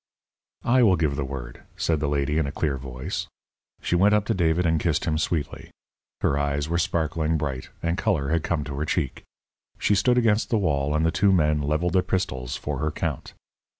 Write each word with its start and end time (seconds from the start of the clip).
"I 0.65 0.81
will 0.81 0.95
give 0.95 1.15
the 1.15 1.23
word," 1.23 1.61
said 1.77 1.99
the 1.99 2.07
lady, 2.09 2.39
in 2.39 2.47
a 2.47 2.51
clear 2.51 2.75
voice. 2.77 3.27
She 3.83 3.93
went 3.95 4.15
up 4.15 4.25
to 4.25 4.33
David 4.33 4.65
and 4.65 4.79
kissed 4.79 5.05
him 5.05 5.19
sweetly. 5.19 5.69
Her 6.21 6.39
eyes 6.39 6.67
were 6.67 6.79
sparkling 6.79 7.37
bright, 7.37 7.69
and 7.83 7.99
colour 7.99 8.29
had 8.29 8.41
come 8.41 8.63
to 8.63 8.75
her 8.79 8.85
cheek. 8.85 9.21
She 9.77 9.93
stood 9.93 10.17
against 10.17 10.49
the 10.49 10.57
wall, 10.57 10.95
and 10.95 11.05
the 11.05 11.11
two 11.11 11.31
men 11.31 11.61
levelled 11.61 11.93
their 11.93 12.01
pistols 12.01 12.55
for 12.57 12.79
her 12.79 12.89
count. 12.89 13.33